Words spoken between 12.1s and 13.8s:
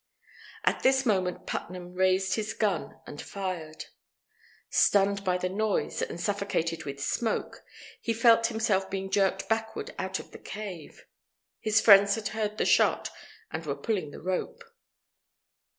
had heard the shot, and were